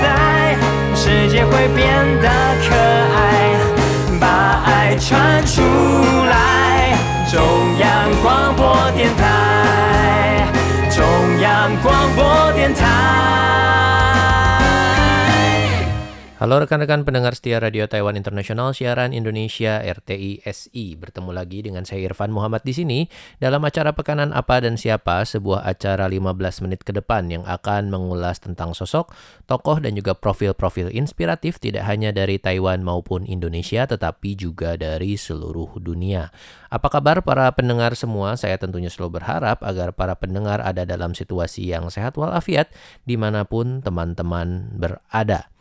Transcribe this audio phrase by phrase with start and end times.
[0.00, 0.56] 在，
[0.94, 1.86] 世界会变
[2.20, 2.28] 得
[2.62, 2.74] 可
[3.16, 3.56] 爱，
[4.20, 5.60] 把爱传出
[6.30, 6.96] 来。
[7.30, 7.40] 中
[7.78, 9.11] 央广播电
[16.42, 20.98] Halo rekan-rekan pendengar setia Radio Taiwan Internasional siaran Indonesia RTI SI.
[20.98, 23.06] Bertemu lagi dengan saya Irfan Muhammad di sini
[23.38, 28.42] dalam acara Pekanan Apa dan Siapa, sebuah acara 15 menit ke depan yang akan mengulas
[28.42, 29.14] tentang sosok,
[29.46, 35.78] tokoh dan juga profil-profil inspiratif tidak hanya dari Taiwan maupun Indonesia tetapi juga dari seluruh
[35.78, 36.34] dunia.
[36.74, 38.34] Apa kabar para pendengar semua?
[38.34, 42.66] Saya tentunya selalu berharap agar para pendengar ada dalam situasi yang sehat walafiat
[43.06, 45.51] di mana pun teman-teman berada.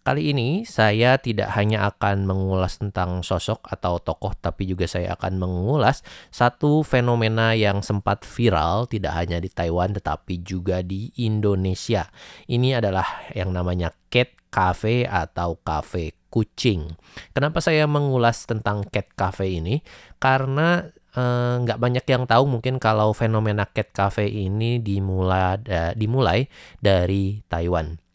[0.00, 5.36] Kali ini saya tidak hanya akan mengulas tentang sosok atau tokoh, tapi juga saya akan
[5.36, 6.00] mengulas
[6.32, 12.08] satu fenomena yang sempat viral tidak hanya di Taiwan tetapi juga di Indonesia.
[12.48, 13.04] Ini adalah
[13.36, 16.96] yang namanya cat cafe atau cafe kucing.
[17.36, 19.84] Kenapa saya mengulas tentang cat cafe ini?
[20.16, 20.80] Karena
[21.12, 26.48] eh, nggak banyak yang tahu mungkin kalau fenomena cat cafe ini dimulai da- dimulai
[26.80, 28.09] dari Taiwan.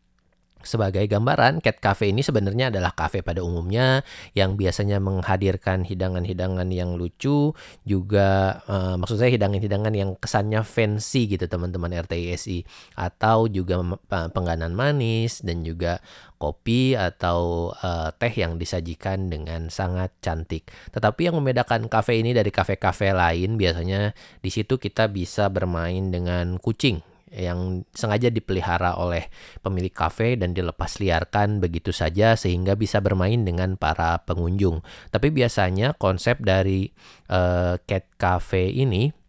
[0.66, 4.02] Sebagai gambaran, Cat Cafe ini sebenarnya adalah kafe pada umumnya
[4.33, 7.53] yang biasanya menghadirkan hidangan-hidangan yang lucu,
[7.85, 12.66] juga eh, maksud saya hidangan-hidangan yang kesannya fancy gitu teman-teman RTISI
[12.97, 16.02] atau juga pengganan manis dan juga
[16.41, 20.67] kopi atau eh, teh yang disajikan dengan sangat cantik.
[20.91, 26.57] Tetapi yang membedakan kafe ini dari kafe-kafe lain biasanya di situ kita bisa bermain dengan
[26.57, 29.28] kucing yang sengaja dipelihara oleh
[29.59, 34.80] pemilik kafe dan dilepas liarkan begitu saja sehingga bisa bermain dengan para pengunjung.
[35.11, 36.88] Tapi biasanya konsep dari
[37.28, 39.24] eh, cat cafe ini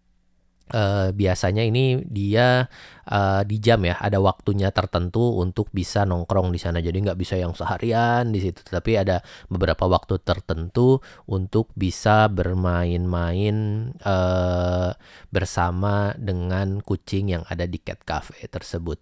[0.71, 2.67] eh, biasanya ini dia
[3.07, 6.79] eh, di jam ya, ada waktunya tertentu untuk bisa nongkrong di sana.
[6.83, 10.99] Jadi nggak bisa yang seharian di situ, tapi ada beberapa waktu tertentu
[11.31, 13.57] untuk bisa bermain-main
[13.95, 14.91] eh,
[15.31, 18.99] bersama dengan kucing yang ada di cat cafe tersebut.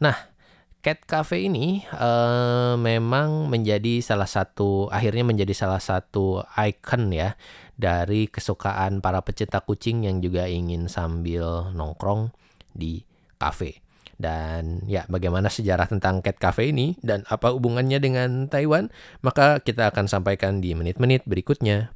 [0.00, 0.36] Nah,
[0.86, 7.34] Cat Cafe ini eh, memang menjadi salah satu akhirnya menjadi salah satu icon ya
[7.76, 12.32] dari kesukaan para pecinta kucing yang juga ingin sambil nongkrong
[12.72, 13.04] di
[13.36, 13.84] kafe.
[14.16, 18.88] Dan ya bagaimana sejarah tentang Cat Cafe ini dan apa hubungannya dengan Taiwan?
[19.20, 21.92] Maka kita akan sampaikan di menit-menit berikutnya.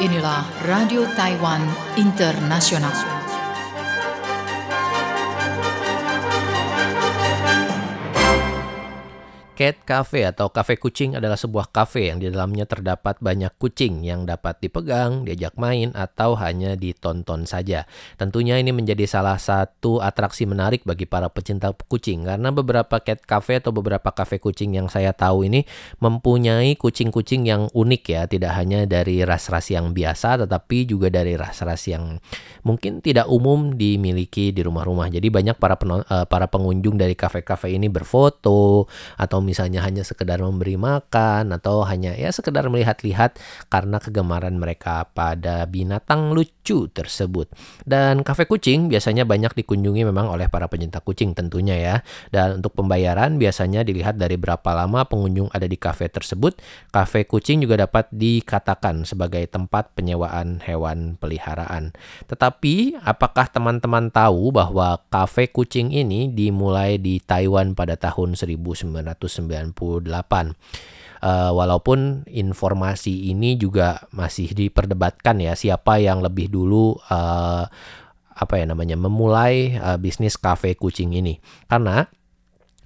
[0.00, 1.60] Inilah Radio Taiwan
[2.00, 3.09] Internasional.
[9.60, 14.24] Cat Cafe atau kafe kucing adalah sebuah kafe yang di dalamnya terdapat banyak kucing yang
[14.24, 17.84] dapat dipegang, diajak main, atau hanya ditonton saja.
[18.16, 23.60] Tentunya ini menjadi salah satu atraksi menarik bagi para pecinta kucing karena beberapa cat cafe
[23.60, 25.68] atau beberapa kafe kucing yang saya tahu ini
[26.00, 31.84] mempunyai kucing-kucing yang unik ya, tidak hanya dari ras-ras yang biasa tetapi juga dari ras-ras
[31.84, 32.16] yang
[32.64, 35.12] mungkin tidak umum dimiliki di rumah-rumah.
[35.12, 38.88] Jadi banyak para eh, para pengunjung dari kafe-kafe ini berfoto
[39.20, 43.34] atau misalnya hanya sekedar memberi makan atau hanya ya sekedar melihat-lihat
[43.66, 47.50] karena kegemaran mereka pada binatang lucu tersebut.
[47.82, 51.96] Dan kafe kucing biasanya banyak dikunjungi memang oleh para pencinta kucing tentunya ya.
[52.30, 56.62] Dan untuk pembayaran biasanya dilihat dari berapa lama pengunjung ada di kafe tersebut.
[56.94, 61.90] Kafe kucing juga dapat dikatakan sebagai tempat penyewaan hewan peliharaan.
[62.30, 68.38] Tetapi apakah teman-teman tahu bahwa kafe kucing ini dimulai di Taiwan pada tahun
[69.48, 70.52] 1998?
[71.20, 77.64] Eh, walaupun informasi ini juga masih diperdebatkan ya siapa yang lebih dulu eh,
[78.40, 81.36] apa ya namanya memulai eh, bisnis kafe kucing ini
[81.68, 82.08] karena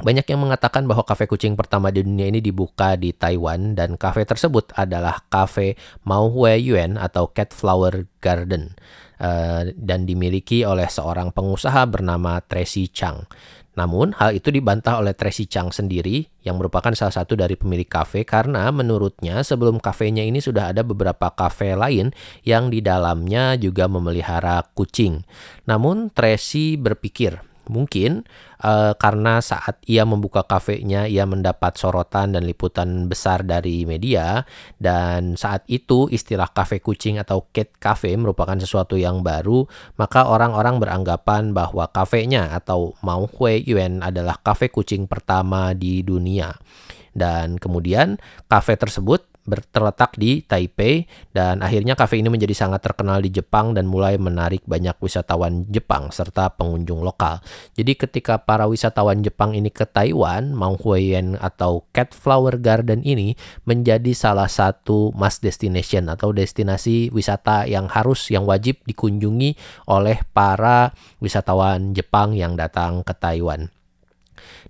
[0.02, 4.26] banyak yang mengatakan bahwa kafe kucing pertama di dunia ini dibuka di Taiwan dan kafe
[4.26, 8.74] tersebut adalah kafe Mao Hue Yuan atau Cat Flower Garden
[9.22, 13.30] eh, dan dimiliki oleh seorang pengusaha bernama Tracy Chang.
[13.74, 18.22] Namun, hal itu dibantah oleh Tracy Chang sendiri yang merupakan salah satu dari pemilik kafe
[18.22, 22.14] karena menurutnya sebelum kafenya ini sudah ada beberapa kafe lain
[22.46, 25.26] yang di dalamnya juga memelihara kucing.
[25.66, 28.24] Namun, Tracy berpikir Mungkin
[28.60, 34.44] eh, karena saat ia membuka kafenya ia mendapat sorotan dan liputan besar dari media
[34.76, 39.64] dan saat itu istilah kafe kucing atau cat cafe merupakan sesuatu yang baru,
[39.96, 46.52] maka orang-orang beranggapan bahwa kafenya atau Mao Hui Yuan adalah kafe kucing pertama di dunia.
[47.14, 48.18] Dan kemudian
[48.50, 51.04] kafe tersebut terletak di Taipei
[51.36, 56.08] dan akhirnya kafe ini menjadi sangat terkenal di Jepang dan mulai menarik banyak wisatawan Jepang
[56.08, 57.44] serta pengunjung lokal.
[57.76, 63.36] Jadi ketika para wisatawan Jepang ini ke Taiwan, Mount Huayan atau Cat Flower Garden ini
[63.68, 69.60] menjadi salah satu must destination atau destinasi wisata yang harus yang wajib dikunjungi
[69.92, 73.68] oleh para wisatawan Jepang yang datang ke Taiwan.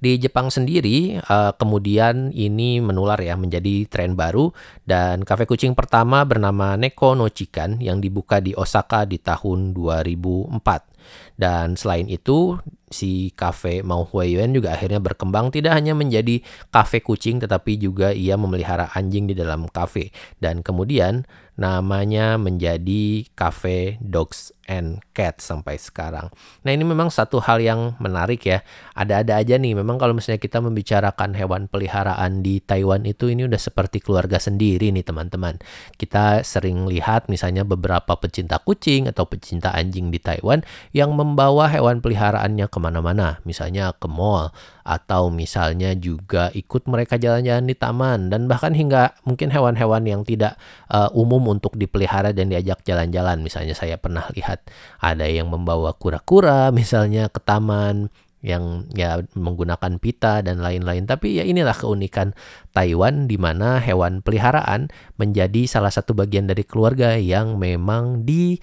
[0.05, 4.53] Di Jepang sendiri, uh, kemudian ini menular ya menjadi tren baru
[4.85, 11.41] dan kafe kucing pertama bernama Neko no Chikan yang dibuka di Osaka di tahun 2004.
[11.41, 12.61] Dan selain itu,
[12.93, 18.37] si kafe Mau Huiyuan juga akhirnya berkembang tidak hanya menjadi kafe kucing tetapi juga ia
[18.37, 20.13] memelihara anjing di dalam kafe.
[20.37, 21.25] Dan kemudian
[21.55, 26.31] namanya menjadi Cafe Dogs and Cats sampai sekarang.
[26.67, 28.67] Nah ini memang satu hal yang menarik ya.
[28.99, 29.79] Ada-ada aja nih.
[29.79, 34.91] Memang kalau misalnya kita membicarakan hewan peliharaan di Taiwan itu ini udah seperti keluarga sendiri
[34.95, 35.61] nih teman-teman.
[35.95, 40.63] Kita sering lihat misalnya beberapa pecinta kucing atau pecinta anjing di Taiwan
[40.95, 43.43] yang membawa hewan peliharaannya ke mana-mana.
[43.49, 44.55] Misalnya ke mall
[44.85, 50.61] atau misalnya juga ikut mereka jalan-jalan di taman dan bahkan hingga mungkin hewan-hewan yang tidak
[50.93, 54.61] uh, umum untuk dipelihara dan diajak jalan-jalan misalnya saya pernah lihat
[55.01, 58.13] ada yang membawa kura-kura misalnya ke taman
[58.45, 61.09] yang ya menggunakan pita dan lain-lain.
[61.09, 62.37] Tapi ya inilah keunikan
[62.77, 68.61] Taiwan di mana hewan peliharaan menjadi salah satu bagian dari keluarga yang memang eh,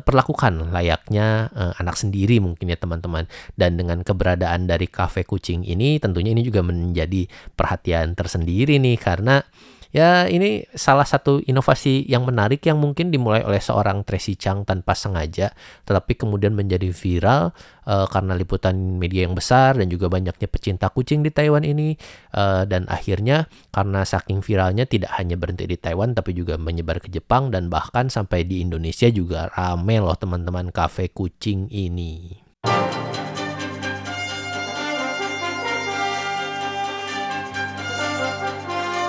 [0.00, 3.28] uh, layaknya uh, anak sendiri mungkin ya teman-teman.
[3.52, 9.44] Dan dengan keberadaan dari kafe kucing ini tentunya ini juga menjadi perhatian tersendiri nih karena
[9.90, 14.94] Ya, ini salah satu inovasi yang menarik yang mungkin dimulai oleh seorang Tracy Chang tanpa
[14.94, 15.50] sengaja,
[15.82, 17.50] tetapi kemudian menjadi viral
[17.90, 21.98] uh, karena liputan media yang besar dan juga banyaknya pecinta kucing di Taiwan ini.
[22.30, 27.10] Uh, dan akhirnya karena saking viralnya tidak hanya berhenti di Taiwan, tapi juga menyebar ke
[27.10, 32.38] Jepang dan bahkan sampai di Indonesia juga rame loh teman-teman kafe kucing ini.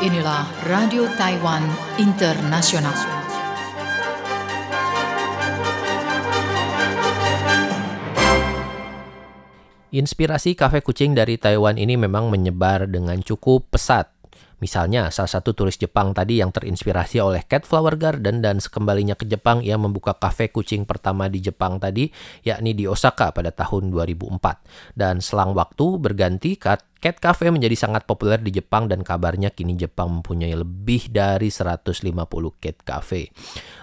[0.01, 1.61] Inilah Radio Taiwan
[2.01, 2.97] Internasional.
[9.93, 14.09] Inspirasi kafe kucing dari Taiwan ini memang menyebar dengan cukup pesat
[14.61, 19.25] Misalnya, salah satu turis Jepang tadi yang terinspirasi oleh Cat Flower Garden dan sekembalinya ke
[19.25, 22.13] Jepang ia membuka kafe kucing pertama di Jepang tadi,
[22.45, 24.93] yakni di Osaka pada tahun 2004.
[24.93, 29.73] Dan selang waktu berganti, Cat Cat Cafe menjadi sangat populer di Jepang dan kabarnya kini
[29.73, 31.97] Jepang mempunyai lebih dari 150
[32.61, 33.33] cat cafe.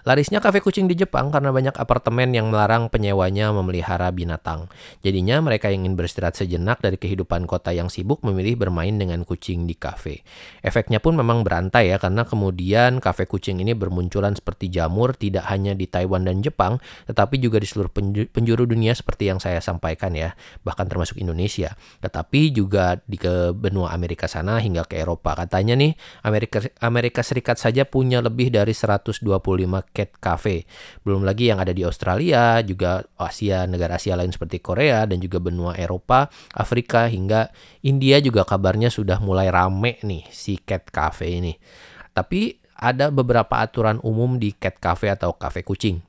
[0.06, 4.70] Larisnya kafe kucing di Jepang karena banyak apartemen yang melarang penyewanya memelihara binatang.
[5.02, 9.66] Jadinya mereka yang ingin beristirahat sejenak dari kehidupan kota yang sibuk memilih bermain dengan kucing
[9.66, 10.22] di kafe.
[10.62, 15.74] Efeknya pun memang berantai ya karena kemudian kafe kucing ini bermunculan seperti jamur tidak hanya
[15.74, 16.78] di Taiwan dan Jepang
[17.10, 17.90] tetapi juga di seluruh
[18.30, 21.74] penjuru dunia seperti yang saya sampaikan ya, bahkan termasuk Indonesia.
[21.98, 25.32] Tetapi juga di ke benua Amerika sana hingga ke Eropa.
[25.32, 25.96] Katanya nih
[26.28, 29.24] Amerika Amerika Serikat saja punya lebih dari 125
[29.96, 30.68] cat cafe.
[31.00, 35.40] Belum lagi yang ada di Australia, juga Asia, negara Asia lain seperti Korea dan juga
[35.40, 37.48] benua Eropa, Afrika hingga
[37.88, 41.56] India juga kabarnya sudah mulai rame nih si cat cafe ini.
[42.12, 46.04] Tapi ada beberapa aturan umum di cat cafe atau cafe kucing.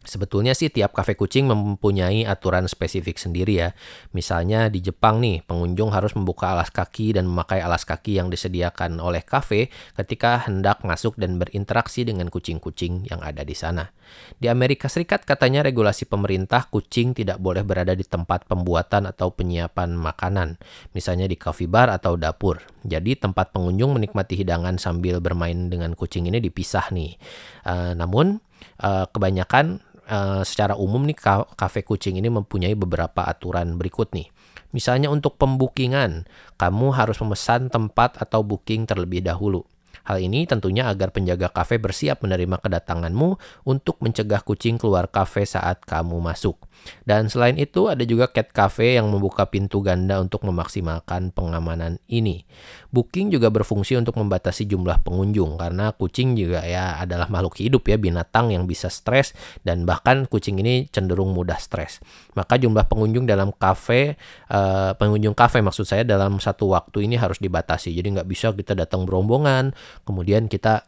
[0.00, 3.76] Sebetulnya sih tiap kafe kucing mempunyai aturan spesifik sendiri ya.
[4.16, 8.96] Misalnya di Jepang nih, pengunjung harus membuka alas kaki dan memakai alas kaki yang disediakan
[8.96, 9.68] oleh kafe
[10.00, 13.92] ketika hendak masuk dan berinteraksi dengan kucing-kucing yang ada di sana.
[14.40, 20.00] Di Amerika Serikat katanya regulasi pemerintah kucing tidak boleh berada di tempat pembuatan atau penyiapan
[20.00, 20.56] makanan,
[20.96, 22.64] misalnya di coffee bar atau dapur.
[22.88, 27.20] Jadi tempat pengunjung menikmati hidangan sambil bermain dengan kucing ini dipisah nih.
[27.68, 28.40] Uh, namun
[28.80, 31.16] uh, kebanyakan uh, secara umum nih
[31.54, 34.28] kafe kucing ini mempunyai beberapa aturan berikut nih.
[34.70, 36.26] Misalnya untuk pembukingan,
[36.58, 39.66] kamu harus memesan tempat atau booking terlebih dahulu.
[40.10, 45.86] Hal ini tentunya agar penjaga kafe bersiap menerima kedatanganmu untuk mencegah kucing keluar kafe saat
[45.86, 46.58] kamu masuk.
[47.06, 52.42] Dan selain itu ada juga cat cafe yang membuka pintu ganda untuk memaksimalkan pengamanan ini.
[52.90, 57.94] Booking juga berfungsi untuk membatasi jumlah pengunjung karena kucing juga ya adalah makhluk hidup ya
[57.94, 59.30] binatang yang bisa stres
[59.62, 62.02] dan bahkan kucing ini cenderung mudah stres.
[62.34, 64.18] Maka jumlah pengunjung dalam kafe
[64.50, 67.94] uh, pengunjung kafe maksud saya dalam satu waktu ini harus dibatasi.
[67.94, 69.70] Jadi nggak bisa kita datang berombongan
[70.04, 70.84] kemudian kita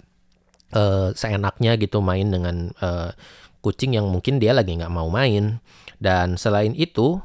[0.75, 3.13] uh, seenaknya gitu main dengan uh,
[3.63, 5.63] kucing yang mungkin dia lagi nggak mau main.
[6.03, 7.23] Dan selain itu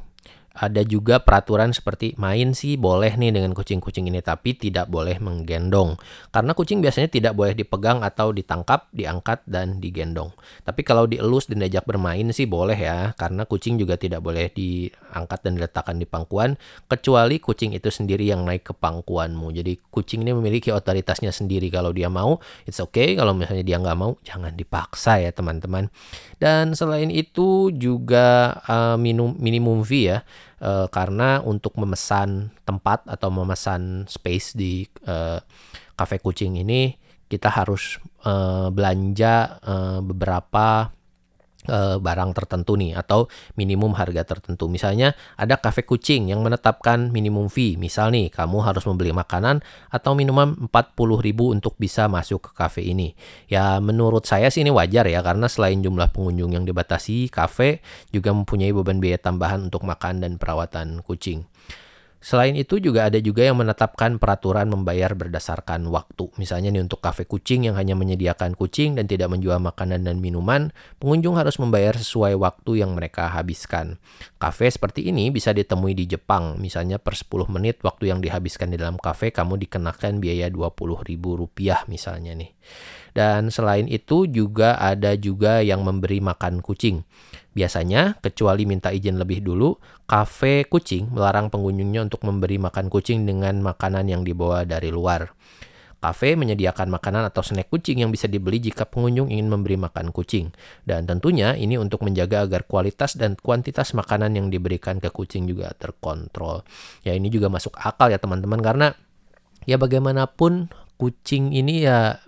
[0.58, 5.94] ada juga peraturan seperti main sih boleh nih dengan kucing-kucing ini tapi tidak boleh menggendong.
[6.34, 10.34] Karena kucing biasanya tidak boleh dipegang atau ditangkap, diangkat dan digendong.
[10.66, 15.38] Tapi kalau dielus dan diajak bermain sih boleh ya karena kucing juga tidak boleh diangkat
[15.46, 16.58] dan diletakkan di pangkuan
[16.90, 19.54] kecuali kucing itu sendiri yang naik ke pangkuanmu.
[19.54, 23.98] Jadi kucing ini memiliki otoritasnya sendiri kalau dia mau it's okay kalau misalnya dia nggak
[23.98, 25.86] mau jangan dipaksa ya teman-teman.
[26.42, 30.18] Dan selain itu juga uh, minum minimum fee ya
[30.60, 35.38] uh, karena untuk memesan tempat atau memesan space di uh,
[35.94, 36.94] kafe kucing ini
[37.28, 40.90] kita harus uh, belanja uh, beberapa
[42.00, 44.66] barang tertentu nih atau minimum harga tertentu.
[44.72, 47.76] Misalnya ada kafe kucing yang menetapkan minimum fee.
[47.76, 49.60] Misal nih kamu harus membeli makanan
[49.92, 53.12] atau minuman 40.000 untuk bisa masuk ke kafe ini.
[53.52, 58.32] Ya menurut saya sih ini wajar ya karena selain jumlah pengunjung yang dibatasi, kafe juga
[58.32, 61.44] mempunyai beban biaya tambahan untuk makan dan perawatan kucing.
[62.18, 66.34] Selain itu juga ada juga yang menetapkan peraturan membayar berdasarkan waktu.
[66.34, 70.74] Misalnya nih untuk kafe kucing yang hanya menyediakan kucing dan tidak menjual makanan dan minuman,
[70.98, 74.02] pengunjung harus membayar sesuai waktu yang mereka habiskan.
[74.42, 76.58] Kafe seperti ini bisa ditemui di Jepang.
[76.58, 82.34] Misalnya per 10 menit waktu yang dihabiskan di dalam kafe kamu dikenakan biaya Rp20.000 misalnya
[82.34, 82.50] nih.
[83.12, 87.04] Dan selain itu juga ada juga yang memberi makan kucing.
[87.56, 89.74] Biasanya, kecuali minta izin lebih dulu,
[90.06, 95.34] kafe kucing melarang pengunjungnya untuk memberi makan kucing dengan makanan yang dibawa dari luar.
[95.98, 100.54] Kafe menyediakan makanan atau snack kucing yang bisa dibeli jika pengunjung ingin memberi makan kucing.
[100.86, 105.74] Dan tentunya ini untuk menjaga agar kualitas dan kuantitas makanan yang diberikan ke kucing juga
[105.74, 106.62] terkontrol.
[107.02, 108.94] Ya ini juga masuk akal ya teman-teman karena
[109.66, 110.70] ya bagaimanapun
[111.02, 112.22] kucing ini ya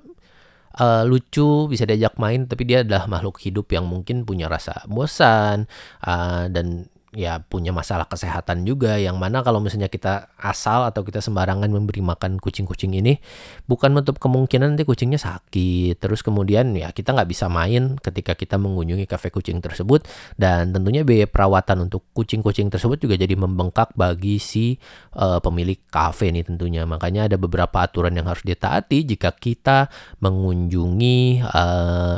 [0.79, 5.67] uh, lucu, bisa diajak main, tapi dia adalah makhluk hidup yang mungkin punya rasa bosan
[6.05, 11.19] uh, dan ya punya masalah kesehatan juga yang mana kalau misalnya kita asal atau kita
[11.19, 13.19] sembarangan memberi makan kucing-kucing ini
[13.67, 15.99] bukan menutup kemungkinan nanti kucingnya sakit.
[15.99, 20.07] Terus kemudian ya kita nggak bisa main ketika kita mengunjungi kafe kucing tersebut.
[20.39, 24.79] Dan tentunya biaya perawatan untuk kucing-kucing tersebut juga jadi membengkak bagi si
[25.19, 26.87] uh, pemilik kafe nih tentunya.
[26.87, 29.91] Makanya ada beberapa aturan yang harus ditaati jika kita
[30.23, 32.17] mengunjungi uh,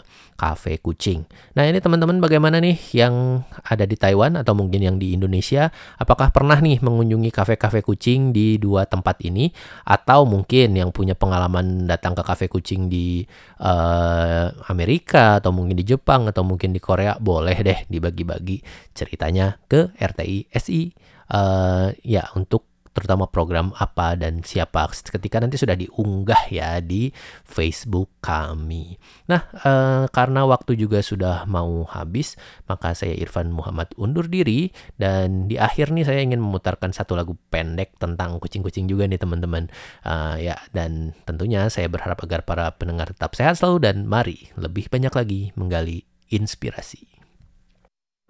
[0.83, 1.23] kucing.
[1.55, 5.71] Nah ini teman-teman bagaimana nih yang ada di Taiwan atau mungkin yang di Indonesia?
[6.03, 9.55] Apakah pernah nih mengunjungi kafe-kafe kucing di dua tempat ini?
[9.87, 13.23] Atau mungkin yang punya pengalaman datang ke kafe kucing di
[13.63, 17.15] uh, Amerika atau mungkin di Jepang atau mungkin di Korea?
[17.23, 18.59] Boleh deh dibagi-bagi
[18.91, 20.91] ceritanya ke RTI SI.
[21.33, 27.13] Uh, ya untuk terutama program apa dan siapa ketika nanti sudah diunggah ya di
[27.45, 29.01] Facebook kami.
[29.29, 32.37] Nah, eh, karena waktu juga sudah mau habis,
[32.69, 37.37] maka saya Irfan Muhammad undur diri dan di akhir nih saya ingin memutarkan satu lagu
[37.49, 39.73] pendek tentang kucing-kucing juga nih teman-teman.
[40.05, 44.89] Uh, ya dan tentunya saya berharap agar para pendengar tetap sehat selalu dan mari lebih
[44.93, 47.13] banyak lagi menggali inspirasi.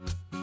[0.05, 0.42] 我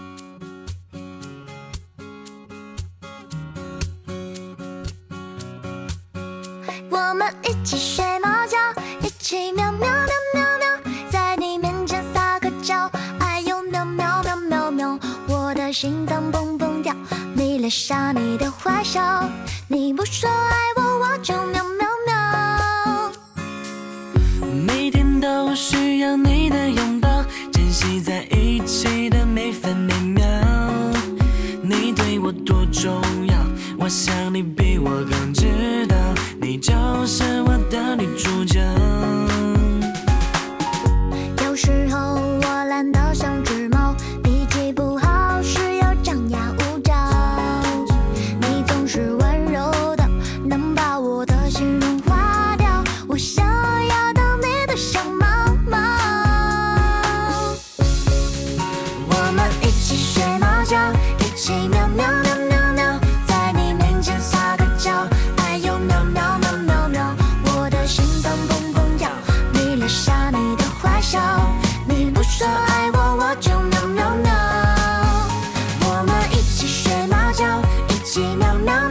[7.19, 8.55] 们一起睡猫觉，
[9.01, 10.65] 一起喵喵喵喵喵，
[11.11, 16.95] 在你面前撒个娇，哎呦喵喵喵喵喵，我的心脏蹦蹦跳，
[17.35, 19.29] 迷恋上你的坏笑，
[19.67, 23.11] 你不说爱我，我就喵喵喵。
[24.65, 26.38] 每天都需要你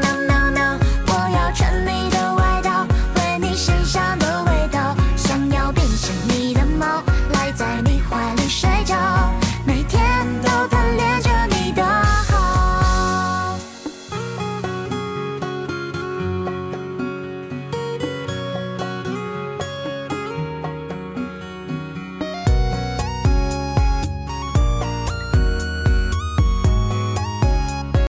[0.02, 0.37] na na